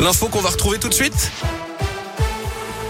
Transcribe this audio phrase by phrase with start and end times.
[0.00, 1.30] L'info qu'on va retrouver tout de suite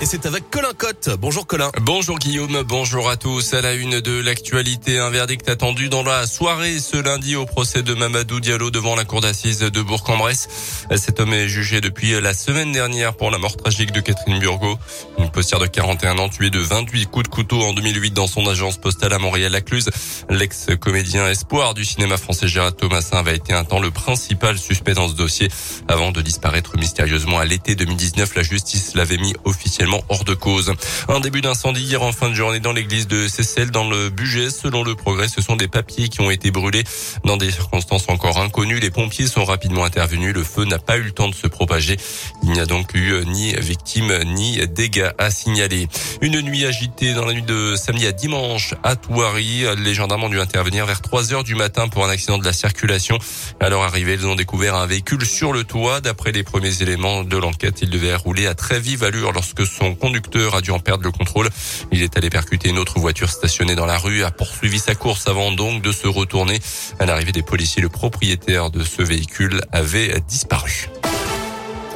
[0.00, 1.10] et c'est avec Colin Cotte.
[1.18, 1.70] Bonjour Colin.
[1.82, 3.54] Bonjour Guillaume, bonjour à tous.
[3.54, 7.82] À la une de l'actualité, un verdict attendu dans la soirée ce lundi au procès
[7.82, 10.48] de Mamadou Diallo devant la cour d'assises de Bourg-en-Bresse.
[10.96, 14.78] Cet homme est jugé depuis la semaine dernière pour la mort tragique de Catherine Burgot,
[15.18, 18.46] une postière de 41 ans tuée de 28 coups de couteau en 2008 dans son
[18.46, 19.90] agence postale à Montréal-Lacluse.
[20.28, 25.08] L'ex-comédien espoir du cinéma français Gérard Thomasin avait été un temps le principal suspect dans
[25.08, 25.48] ce dossier
[25.88, 28.34] avant de disparaître mystérieusement à l'été 2019.
[28.34, 30.72] La justice l'avait mis officiellement hors de cause.
[31.08, 34.50] Un début d'incendie hier en fin de journée dans l'église de Cécelle dans le budget.
[34.50, 36.84] Selon le progrès, ce sont des papiers qui ont été brûlés
[37.24, 38.80] dans des circonstances encore inconnues.
[38.80, 40.34] Les pompiers sont rapidement intervenus.
[40.34, 41.96] Le feu n'a pas eu le temps de se propager.
[42.42, 45.88] Il n'y a donc eu ni victime ni dégâts à signaler.
[46.20, 49.64] Une nuit agitée dans la nuit de samedi à dimanche à Touari.
[49.78, 52.52] Les gendarmes ont dû intervenir vers 3 heures du matin pour un accident de la
[52.52, 53.18] circulation.
[53.60, 56.00] À leur arrivée, ils ont découvert un véhicule sur le toit.
[56.00, 59.94] D'après les premiers éléments de l'enquête, il devait rouler à très vive allure lorsque son
[59.94, 61.48] conducteur a dû en perdre le contrôle.
[61.92, 65.26] Il est allé percuter une autre voiture stationnée dans la rue, a poursuivi sa course
[65.28, 66.60] avant donc de se retourner.
[66.98, 70.88] À l'arrivée des policiers, le propriétaire de ce véhicule avait disparu.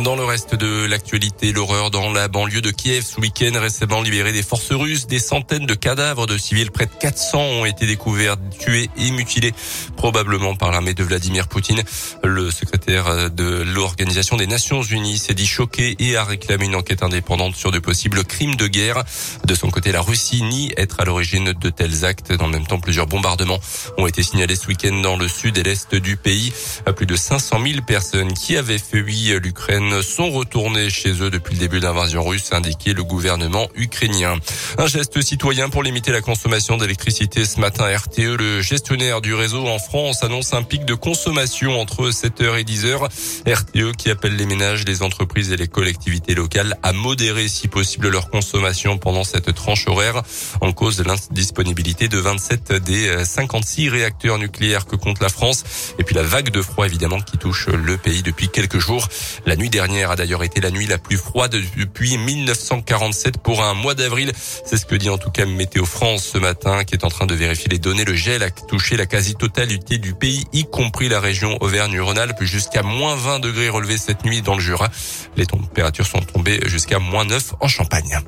[0.00, 4.32] Dans le reste de l'actualité, l'horreur dans la banlieue de Kiev ce week-end, récemment libéré
[4.32, 5.06] des forces russes.
[5.06, 9.52] Des centaines de cadavres de civils, près de 400, ont été découverts, tués et mutilés,
[9.96, 11.82] probablement par l'armée de Vladimir Poutine.
[12.24, 17.02] Le secrétaire de l'Organisation des Nations Unies s'est dit choqué et a réclamé une enquête
[17.02, 19.04] indépendante sur de possibles crimes de guerre.
[19.44, 22.32] De son côté, la Russie nie être à l'origine de tels actes.
[22.32, 23.60] Dans le même temps, plusieurs bombardements
[23.98, 26.52] ont été signalés ce week-end dans le sud et l'est du pays.
[26.96, 31.60] Plus de 500 000 personnes qui avaient fui l'Ukraine sont retournés chez eux depuis le
[31.60, 34.36] début de l'invasion russe, a indiqué le gouvernement ukrainien.
[34.78, 37.84] Un geste citoyen pour limiter la consommation d'électricité ce matin.
[37.94, 42.64] RTE, le gestionnaire du réseau en France, annonce un pic de consommation entre 7h et
[42.64, 43.08] 10h.
[43.46, 48.08] RTE qui appelle les ménages, les entreprises et les collectivités locales à modérer si possible
[48.08, 50.22] leur consommation pendant cette tranche horaire
[50.60, 55.64] en cause de l'indisponibilité de 27 des 56 réacteurs nucléaires que compte la France
[55.98, 59.08] et puis la vague de froid évidemment qui touche le pays depuis quelques jours.
[59.46, 63.72] La nuit dernière a d'ailleurs été la nuit la plus froide depuis 1947 pour un
[63.72, 64.30] mois d'avril.
[64.66, 67.24] C'est ce que dit en tout cas Météo France ce matin qui est en train
[67.24, 68.04] de vérifier les données.
[68.04, 73.16] Le gel a touché la quasi-totalité du pays, y compris la région Auvergne-Rhône-Alpes, jusqu'à moins
[73.16, 74.90] 20 degrés relevés cette nuit dans le Jura.
[75.36, 78.20] Les températures sont tombées jusqu'à moins 9 en Champagne.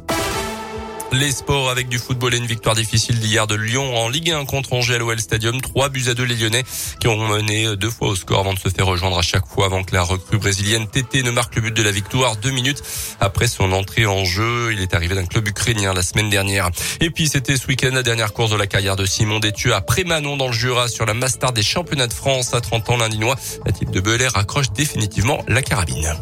[1.20, 4.46] Les sports avec du football et une victoire difficile d'hier de Lyon en Ligue 1
[4.46, 5.60] contre Angers à l'OL Stadium.
[5.60, 6.64] Trois buts à deux les Lyonnais
[6.98, 9.66] qui ont mené deux fois au score avant de se faire rejoindre à chaque fois
[9.66, 12.82] avant que la recrue brésilienne Tété ne marque le but de la victoire deux minutes
[13.20, 14.72] après son entrée en jeu.
[14.72, 16.70] Il est arrivé d'un club ukrainien la semaine dernière.
[17.00, 19.80] Et puis c'était ce week-end la dernière course de la carrière de Simon Détu à
[19.80, 23.36] Prémanon dans le Jura sur la Master des championnats de France à 30 ans l'Indinois.
[23.64, 26.12] La type de Belair accroche définitivement la carabine.